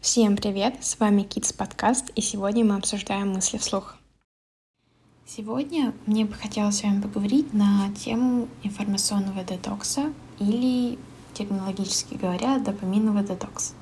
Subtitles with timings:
[0.00, 0.84] Всем привет!
[0.84, 3.96] С вами Kids Подкаст, и сегодня мы обсуждаем мысли вслух.
[5.26, 10.96] Сегодня мне бы хотелось с вами поговорить на тему информационного детокса или,
[11.34, 13.74] технологически говоря, допаминовый детокс.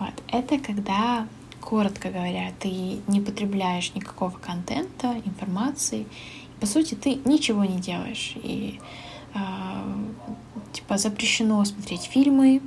[0.00, 0.14] Вот.
[0.28, 1.28] Это когда,
[1.60, 6.00] коротко говоря, ты не потребляешь никакого контента, информации,
[6.56, 8.32] и, по сути, ты ничего не делаешь.
[8.42, 8.80] И
[9.34, 9.38] э,
[10.72, 12.60] типа запрещено смотреть фильмы,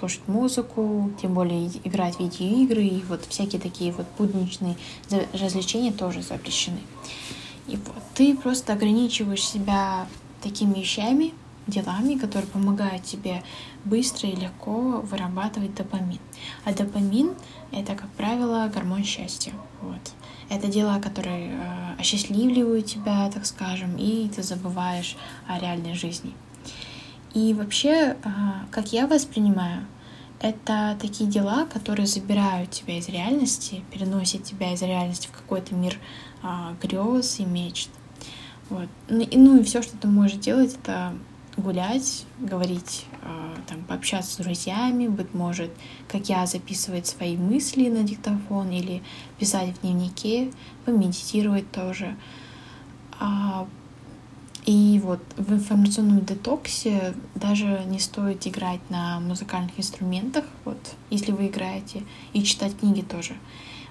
[0.00, 4.76] слушать музыку, тем более играть в видеоигры, и вот всякие такие вот будничные
[5.32, 6.80] развлечения тоже запрещены.
[7.68, 10.06] И вот ты просто ограничиваешь себя
[10.42, 11.32] такими вещами,
[11.66, 13.42] делами, которые помогают тебе
[13.84, 16.18] быстро и легко вырабатывать допамин.
[16.64, 17.34] А допамин—
[17.70, 19.52] это, как правило, гормон счастья.
[19.82, 20.00] Вот.
[20.48, 26.32] Это дела, которые э, осчастливливают тебя, так скажем, и ты забываешь о реальной жизни.
[27.34, 29.86] И вообще, а, как я воспринимаю,
[30.40, 35.98] это такие дела, которые забирают тебя из реальности, переносят тебя из реальности в какой-то мир
[36.42, 37.90] а, грез и мечт.
[38.68, 38.88] Вот.
[39.08, 41.12] Ну, и, ну и все, что ты можешь делать, это
[41.56, 45.70] гулять, говорить, э, там, пообщаться с друзьями, быть может,
[46.08, 49.02] как я, записывать свои мысли на диктофон или
[49.38, 50.52] писать в дневнике,
[50.84, 52.16] помедитировать тоже.
[54.70, 60.78] И вот в информационном детоксе даже не стоит играть на музыкальных инструментах, вот,
[61.10, 62.04] если вы играете,
[62.34, 63.32] и читать книги тоже.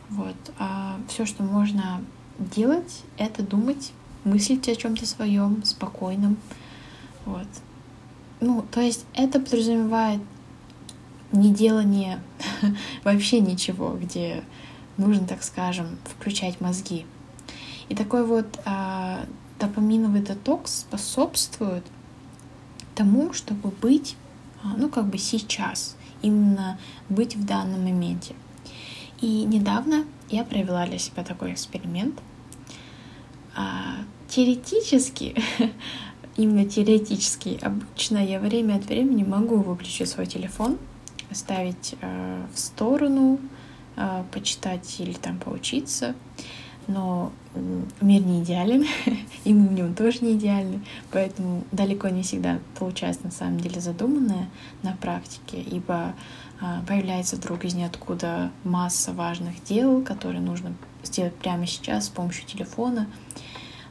[0.10, 0.38] Вот.
[0.58, 2.02] А все, что можно
[2.40, 3.92] делать, это думать,
[4.24, 6.38] мыслить о чем-то своем, спокойном.
[7.26, 7.48] Вот.
[8.40, 10.22] Ну, то есть это подразумевает
[11.34, 12.22] не делание
[13.04, 14.46] вообще ничего, где
[14.96, 17.06] нужно, так скажем, включать мозги.
[17.90, 19.26] И такой вот а,
[19.60, 21.84] допаминовый детокс способствует
[22.96, 24.16] тому, чтобы быть,
[24.64, 28.36] а, ну, как бы сейчас, именно быть в данном моменте.
[29.22, 32.20] И недавно я провела для себя такой эксперимент.
[33.56, 35.36] А, теоретически,
[36.38, 40.78] именно теоретически, обычно я время от времени могу выключить свой телефон,
[41.30, 43.40] оставить э, в сторону,
[43.96, 46.16] э, почитать или там поучиться
[46.90, 47.32] но
[48.02, 48.84] мир не идеален,
[49.46, 53.80] и мы в нем тоже не идеальны, поэтому далеко не всегда получается на самом деле
[53.80, 54.50] задуманное
[54.82, 56.16] на практике, ибо
[56.60, 60.74] а, появляется вдруг из ниоткуда масса важных дел, которые нужно
[61.04, 63.08] сделать прямо сейчас с помощью телефона.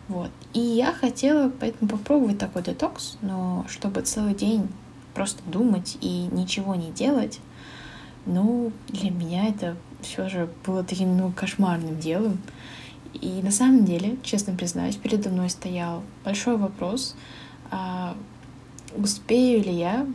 [0.08, 0.30] Вот.
[0.52, 4.68] И я хотела поэтому попробовать такой детокс, но чтобы целый день
[5.14, 7.38] просто думать и ничего не делать,
[8.26, 12.38] ну, для меня это все же было таким ну, кошмарным делом.
[13.14, 17.16] И на самом деле, честно признаюсь, передо мной стоял большой вопрос,
[17.70, 18.16] а,
[18.96, 20.06] успею ли я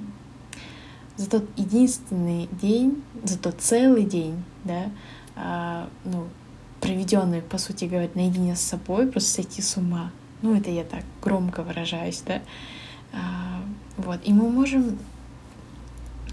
[1.18, 4.90] за тот единственный день, за тот целый день, да,
[5.36, 6.28] а, ну,
[6.82, 10.12] проведенный, по сути говоря, наедине с собой, просто сойти с ума.
[10.42, 12.42] Ну, это я так громко выражаюсь, да.
[13.14, 13.64] А,
[13.98, 14.20] вот.
[14.26, 14.98] И мы можем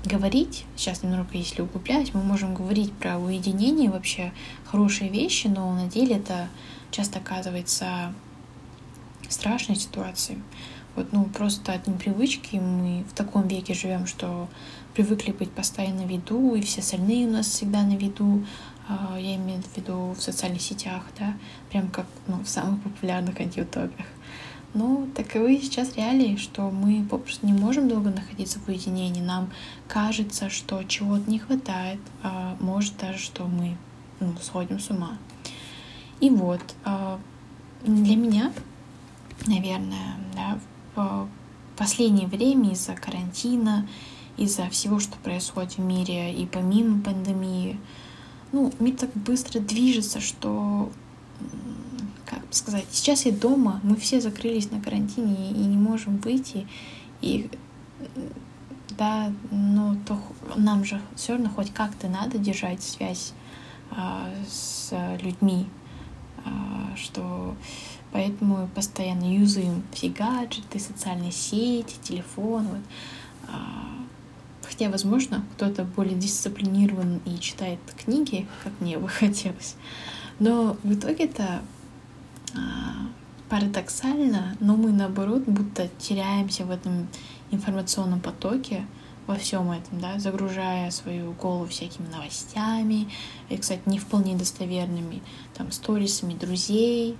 [0.04, 4.32] говорить, сейчас немного если углубляюсь, мы можем говорить про уединение, вообще
[4.64, 6.48] хорошие вещи, но на деле это
[6.90, 8.14] часто оказывается
[9.28, 10.38] страшной ситуацией.
[10.96, 14.48] Вот, ну, просто от непривычки мы в таком веке живем, что
[14.94, 18.44] привыкли быть постоянно на виду, и все остальные у нас всегда на виду.
[18.88, 21.34] А, я имею в виду в социальных сетях, да,
[21.70, 24.08] прям как ну, в самых популярных антиутопиях.
[24.72, 29.20] Ну, таковы сейчас реалии, что мы попросту не можем долго находиться в уединении.
[29.20, 29.50] Нам
[29.88, 33.76] кажется, что чего-то не хватает, а может даже, что мы
[34.20, 35.18] ну, сходим с ума.
[36.20, 37.18] И вот, а,
[37.82, 38.52] для меня,
[39.46, 40.58] наверное, да,
[40.94, 41.28] в
[41.76, 43.88] последнее время из-за карантина,
[44.36, 47.78] из-за всего, что происходит в мире, и помимо пандемии,
[48.52, 50.92] ну, мир так быстро движется, что
[52.50, 56.66] сказать, сейчас я дома, мы все закрылись на карантине и не можем выйти,
[57.20, 57.50] и
[58.98, 60.20] да, но то
[60.56, 63.32] нам же все равно хоть как-то надо держать связь
[63.90, 64.92] а, с
[65.22, 65.66] людьми,
[66.44, 67.56] а, что
[68.12, 72.80] поэтому постоянно юзаем все гаджеты, социальные сети, телефон, вот.
[73.48, 74.00] А,
[74.62, 79.76] хотя, возможно, кто-то более дисциплинирован и читает книги, как мне бы хотелось.
[80.38, 81.62] Но в итоге это а,
[83.48, 87.08] парадоксально, но мы наоборот будто теряемся в этом
[87.50, 88.86] информационном потоке,
[89.26, 93.08] во всем этом, да, загружая свою голову всякими новостями,
[93.48, 95.22] и, кстати, не вполне достоверными,
[95.54, 97.16] там, сторисами друзей,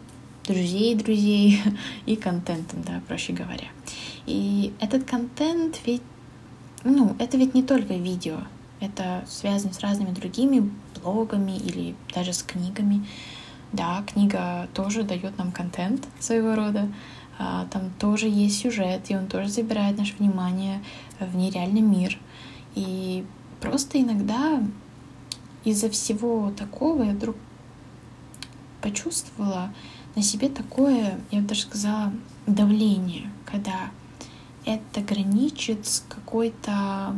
[0.46, 1.60] друзей друзей
[2.06, 3.68] и контентом, да, проще говоря.
[4.26, 6.02] И этот контент ведь,
[6.84, 8.38] ну, это ведь не только видео,
[8.80, 13.06] это связано с разными другими блогами или даже с книгами.
[13.72, 16.88] Да, книга тоже дает нам контент своего рода,
[17.38, 20.82] а, там тоже есть сюжет, и он тоже забирает наше внимание
[21.20, 22.18] в нереальный мир.
[22.74, 23.24] И
[23.60, 24.62] просто иногда
[25.64, 27.36] из-за всего такого я вдруг
[28.82, 29.72] почувствовала
[30.16, 32.12] на себе такое, я бы даже сказала,
[32.46, 33.90] давление, когда
[34.64, 37.14] это граничит с какой-то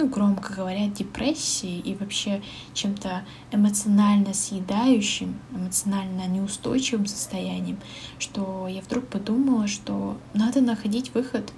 [0.00, 2.42] ну, громко говоря, депрессией и вообще
[2.72, 7.78] чем-то эмоционально съедающим, эмоционально неустойчивым состоянием,
[8.18, 11.52] что я вдруг подумала, что надо находить выход.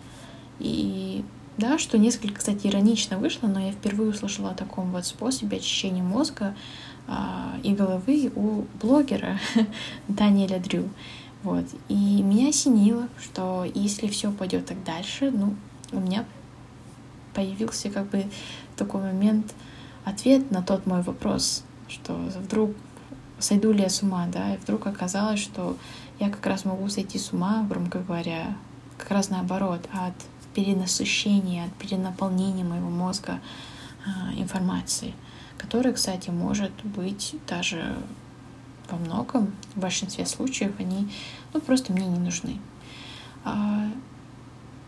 [0.58, 1.24] И
[1.56, 6.02] да, что несколько, кстати, иронично вышло, но я впервые услышала о таком вот способе очищения
[6.02, 6.56] мозга
[7.06, 9.38] а, и головы у блогера
[10.08, 10.88] Даниэля Дрю.
[11.44, 11.64] Вот.
[11.88, 15.54] И меня осенило, что если все пойдет так дальше, ну,
[15.92, 16.24] у меня
[17.34, 18.26] появился как бы
[18.76, 19.54] такой момент
[20.04, 22.72] ответ на тот мой вопрос, что вдруг
[23.38, 25.76] сойду ли я с ума, да, и вдруг оказалось, что
[26.18, 28.56] я как раз могу сойти с ума, громко говоря,
[28.98, 30.14] как раз наоборот, от
[30.54, 33.40] перенасыщения, от перенаполнения моего мозга
[34.04, 35.14] э, информацией,
[35.58, 37.96] которая, кстати, может быть даже
[38.90, 41.10] во многом, в большинстве случаев, они
[41.52, 42.60] ну, просто мне не нужны.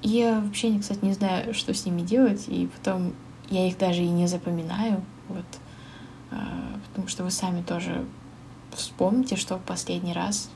[0.07, 3.15] Я вообще, кстати, не знаю, что с ними делать, и потом
[3.49, 5.47] я их даже и не запоминаю, вот,
[6.31, 8.05] а, потому что вы сами тоже
[8.73, 10.51] вспомните, что в последний раз,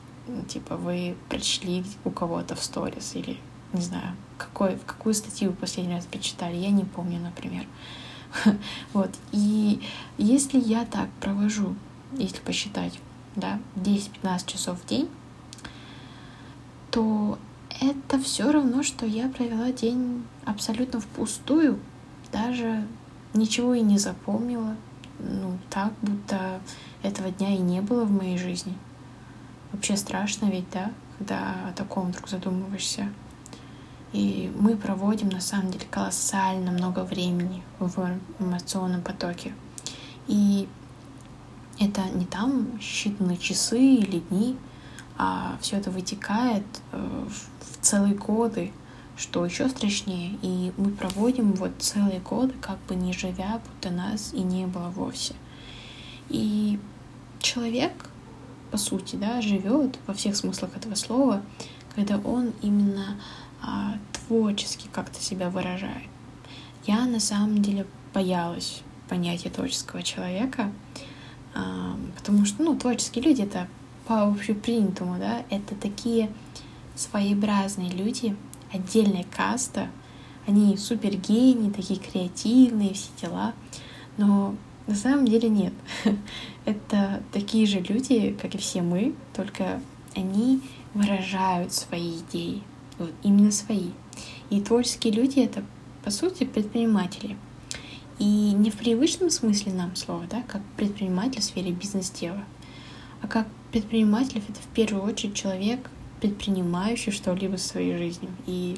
[0.47, 3.37] типа, вы прочли у кого-то в сторис или,
[3.73, 7.65] не знаю, какой, в какую статью вы последний раз прочитали, я не помню, например.
[8.93, 9.81] Вот, и
[10.19, 11.75] если я так провожу,
[12.11, 12.99] если посчитать,
[13.35, 15.09] да, 10-15 часов в день,
[16.91, 17.39] то
[17.79, 21.79] это все равно, что я провела день абсолютно впустую,
[22.31, 22.85] даже
[23.33, 24.75] ничего и не запомнила.
[25.19, 26.61] Ну, так, будто
[27.03, 28.73] этого дня и не было в моей жизни.
[29.71, 33.11] Вообще страшно ведь, да, когда о таком вдруг задумываешься.
[34.13, 39.53] И мы проводим, на самом деле, колоссально много времени в эмоционном потоке.
[40.27, 40.67] И
[41.79, 44.57] это не там считанные часы или дни,
[45.21, 46.63] а все это вытекает
[46.93, 48.71] э, в целые годы,
[49.17, 50.39] что еще страшнее.
[50.41, 54.89] И мы проводим вот целые годы, как бы не живя, будто нас и не было
[54.89, 55.35] вовсе.
[56.29, 56.79] И
[57.39, 57.91] человек,
[58.71, 61.41] по сути, да, живет во всех смыслах этого слова,
[61.95, 63.19] когда он именно
[63.61, 66.07] а, творчески как-то себя выражает.
[66.87, 70.71] Я на самом деле боялась понятия творческого человека,
[71.53, 73.67] а, потому что, ну, творческие люди— это
[74.09, 76.31] по общепринятому, да, это такие
[76.95, 78.35] своеобразные люди,
[78.73, 79.87] отдельная каста,
[80.47, 83.53] они супер гении, такие креативные, все дела,
[84.17, 84.55] но
[84.87, 85.73] на самом деле нет.
[86.65, 89.79] это такие же люди, как и все мы, только
[90.15, 90.59] они
[90.95, 92.63] выражают свои идеи,
[92.97, 93.91] вот, именно свои.
[94.49, 95.63] И творческие люди— это,
[96.03, 97.37] по сути, предприниматели.
[98.17, 102.43] И не в привычном смысле нам слова, да, как предприниматель в сфере бизнес-дела,
[103.21, 105.89] а как предприниматель— это в первую очередь человек,
[106.21, 108.29] предпринимающий что-либо своей жизни.
[108.45, 108.77] И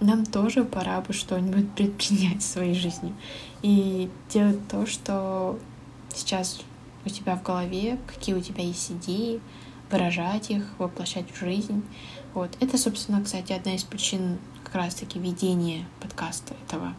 [0.00, 3.14] нам тоже пора бы что-нибудь предпринять в своей жизни.
[3.62, 5.58] И делать то, что
[6.14, 6.60] сейчас
[7.04, 9.40] у тебя в голове, какие у тебя есть идеи,
[9.90, 11.82] выражать их, воплощать в жизнь.
[12.34, 12.50] Вот.
[12.60, 16.94] Это, собственно, кстати, одна из причин как раз-таки ведения подкаста этого.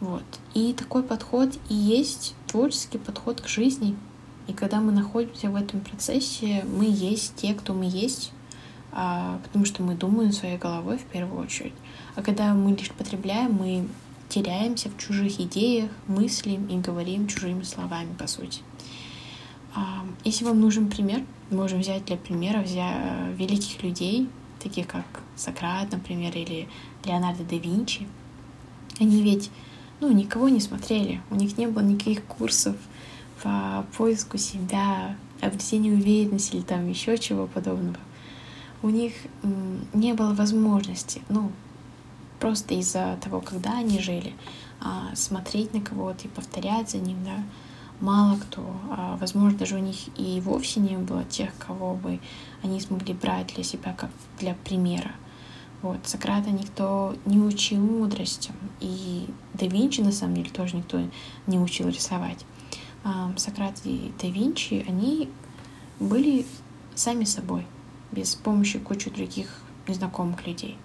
[0.00, 0.24] Вот.
[0.54, 3.96] И такой подход и есть творческий подход к жизни,
[4.46, 8.32] и когда мы находимся в этом процессе, мы есть те, кто мы есть,
[8.92, 11.74] а, потому что мы думаем своей головой в первую очередь.
[12.14, 13.88] А когда мы лишь потребляем, мы
[14.28, 18.62] теряемся в чужих идеях, мыслим и говорим чужими словами, по сути.
[19.74, 24.28] А, если вам нужен пример, можем взять для примера взять э, великих людей,
[24.62, 25.04] таких как
[25.36, 26.68] Сократ, например, или
[27.04, 28.06] Леонардо да Винчи.
[28.98, 29.50] Они ведь
[30.00, 32.76] ну, никого не смотрели, у них не было никаких курсов,
[33.42, 37.98] по поиску себя, обретению уверенности или там еще чего подобного,
[38.82, 39.12] у них
[39.92, 41.50] не было возможности, ну,
[42.40, 44.34] просто из-за того, когда они жили,
[44.80, 47.42] а, смотреть на кого-то и повторять за ним, да,
[48.00, 48.62] мало кто.
[48.90, 52.20] А, возможно, даже у них и вовсе не было тех, кого бы
[52.62, 55.12] они смогли брать для себя как для примера.
[55.82, 61.00] Вот, Сократа никто не учил мудростям, и да Винчи, на самом деле, тоже никто
[61.46, 62.44] не учил рисовать.
[63.36, 65.30] Сократ и да Винчи, они
[66.00, 66.46] были
[66.94, 67.66] сами собой,
[68.12, 70.76] без помощи кучи других незнакомых людей.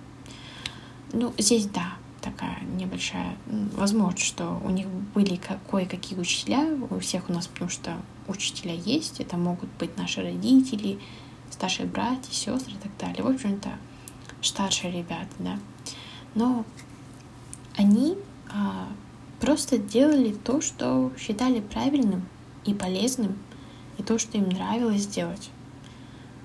[1.13, 3.35] Ну, здесь да, такая небольшая
[3.75, 7.97] возможность, что у них были кое-какие учителя, у всех у нас, потому что
[8.27, 10.99] учителя есть, это могут быть наши родители,
[11.49, 13.23] старшие братья, сестры и так далее.
[13.23, 13.71] В общем-то,
[14.41, 15.59] старшие ребята, да.
[16.35, 16.65] Но
[17.75, 18.17] они
[18.49, 18.87] а,
[19.41, 22.27] просто делали то, что считали правильным
[22.63, 23.37] и полезным,
[23.97, 25.49] и то, что им нравилось делать.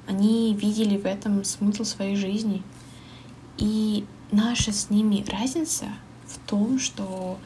[0.08, 2.62] Они видели в этом смысл своей жизни.
[3.58, 5.86] И наша с ними разница
[6.26, 7.38] в том, что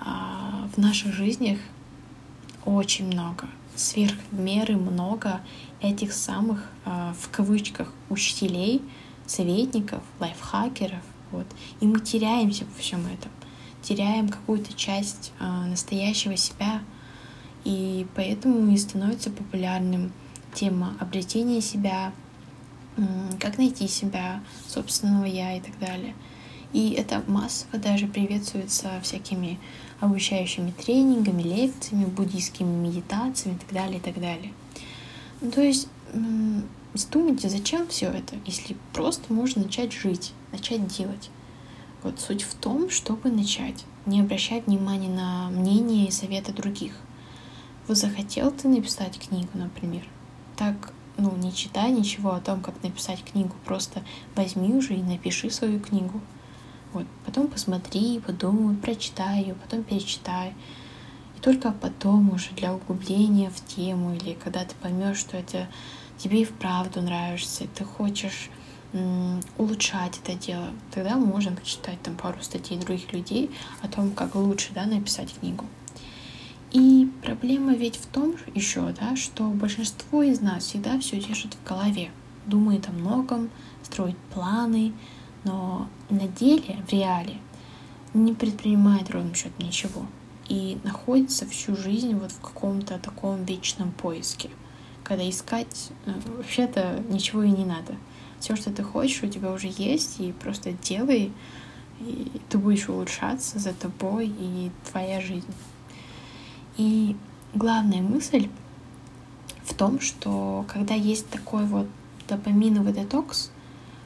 [0.00, 1.58] а, в наших жизнях
[2.64, 5.40] очень много, сверх меры много
[5.80, 8.82] этих самых, а, в кавычках, учителей,
[9.26, 11.02] советников, лайфхакеров.
[11.30, 11.46] Вот.
[11.80, 13.30] И мы теряемся во всем этом,
[13.82, 16.82] теряем какую-то часть а, настоящего себя,
[17.64, 20.12] и поэтому и становится популярным
[20.54, 22.12] тема обретения себя,
[23.40, 26.14] как найти себя, собственного я и так далее.
[26.72, 29.58] И это массово даже приветствуется всякими
[30.00, 34.52] обучающими тренингами, лекциями, буддийскими медитациями и так далее, и так далее.
[35.40, 35.88] Ну, то есть
[36.94, 41.30] задумайте, зачем все это, если просто можно начать жить, начать делать.
[42.02, 46.94] Вот суть в том, чтобы начать, не обращать внимания на мнение и советы других.
[47.86, 50.02] Вот захотел ты написать книгу, например,
[50.56, 54.02] так ну, не читай ничего о том, как написать книгу, просто
[54.34, 56.20] возьми уже и напиши свою книгу.
[56.92, 60.54] Вот, потом посмотри, подумай, прочитай ее, потом перечитай.
[61.36, 65.68] И только потом уже для углубления в тему или когда ты поймешь, что это
[66.18, 68.50] тебе и вправду нравится, и ты хочешь
[69.56, 74.72] улучшать это дело, тогда можно почитать там пару статей других людей о том, как лучше
[74.74, 75.64] да, написать книгу.
[76.72, 81.68] И проблема ведь в том еще, да, что большинство из нас всегда все держит в
[81.68, 82.10] голове,
[82.46, 83.50] думает о многом,
[83.82, 84.92] строит планы,
[85.44, 87.36] но на деле, в реале,
[88.14, 90.06] не предпринимает ровным счет ничего
[90.48, 94.50] и находится всю жизнь вот в каком-то таком вечном поиске,
[95.02, 97.94] когда искать э, вообще-то ничего и не надо.
[98.42, 101.30] Все, что ты хочешь, у тебя уже есть, и просто делай,
[102.00, 105.54] и ты будешь улучшаться за тобой и твоя жизнь.
[106.76, 107.14] И
[107.54, 108.48] главная мысль
[109.62, 111.86] в том, что когда есть такой вот
[112.26, 113.52] допаминовый детокс,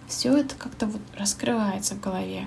[0.07, 2.47] все это как-то вот раскрывается в голове.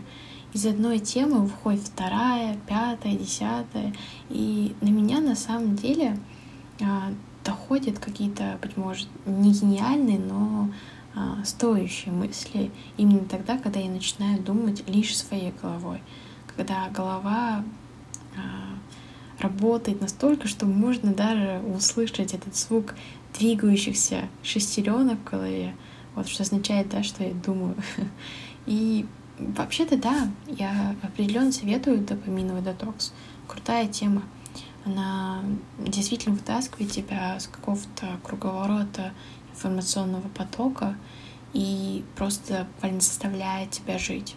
[0.54, 3.96] Из одной темы выходит вторая, пятая, десятая.
[4.30, 6.20] И на меня на самом деле
[6.82, 7.12] а,
[7.50, 10.70] доходят какие-то, быть может, не гениальные, но
[11.16, 16.02] а, стоящие мысли именно тогда, когда я начинаю думать лишь своей головой.
[16.56, 17.64] Когда голова
[18.38, 22.94] а, работает настолько, что можно даже услышать этот звук
[23.38, 25.76] двигающихся шестеренок в голове,
[26.14, 27.76] вот что означает, да, что я думаю.
[28.68, 29.08] И
[29.40, 33.12] вообще-то, да, я определенно советую допаминовый детокс.
[33.48, 34.22] Крутая тема.
[34.86, 35.44] Она
[35.78, 39.14] действительно вытаскивает тебя с какого-то круговорота
[39.52, 40.96] информационного потока
[41.54, 44.36] и просто заставляет тебя жить.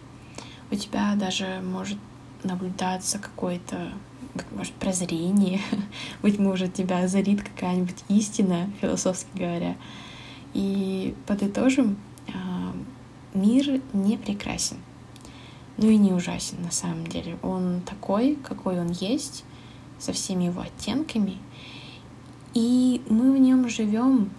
[0.71, 1.97] У тебя даже может
[2.43, 3.93] наблюдаться какой-то
[4.33, 5.61] быть может, прозрение,
[6.21, 9.75] быть может, тебя озарит какая-нибудь истина, философски говоря.
[10.53, 11.97] И подытожим,
[12.33, 12.73] а,
[13.33, 14.77] мир не прекрасен,
[15.77, 17.37] ну и не ужасен на самом деле.
[17.41, 19.43] Он такой, какой он есть,
[19.99, 21.37] со всеми его оттенками,
[22.53, 24.29] и мы в нем живем,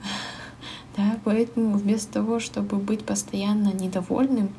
[0.96, 4.54] да, поэтому вместо того, чтобы быть постоянно недовольным,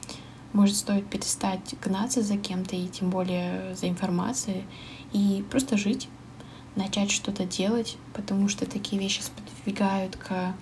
[0.53, 4.63] может стоит перестать гнаться за кем-то и тем более за информацией
[5.11, 6.07] и просто жить,
[6.75, 10.53] начать что-то делать, потому что такие вещи сподвигают к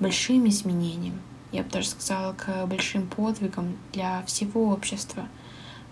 [0.00, 1.20] большим изменениям.
[1.52, 5.28] Я бы даже сказала, к большим подвигам для всего общества.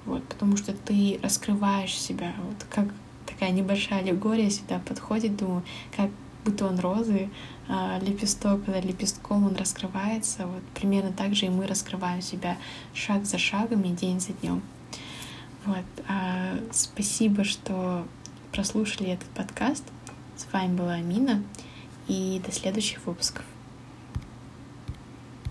[0.04, 2.34] Вот, потому что ты раскрываешь себя.
[2.44, 2.88] Вот как
[3.32, 5.62] такая небольшая аллегория сюда подходит, думаю,
[5.96, 6.10] как
[6.44, 7.30] бутон розы,
[7.68, 12.56] а, лепесток, когда лепестком он раскрывается, вот примерно так же и мы раскрываем себя
[12.94, 14.62] шаг за шагом и день за днем.
[15.64, 15.84] Вот.
[16.08, 18.04] А, спасибо, что
[18.50, 19.84] прослушали этот подкаст.
[20.36, 21.42] С вами была Амина.
[22.08, 23.44] И до следующих выпусков.